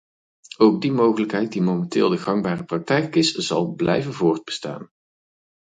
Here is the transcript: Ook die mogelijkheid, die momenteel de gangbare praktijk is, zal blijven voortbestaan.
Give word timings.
Ook 0.57 0.81
die 0.81 0.91
mogelijkheid, 0.91 1.51
die 1.51 1.61
momenteel 1.61 2.09
de 2.09 2.17
gangbare 2.17 2.63
praktijk 2.63 3.15
is, 3.15 3.31
zal 3.35 3.73
blijven 3.75 4.13
voortbestaan. 4.13 4.89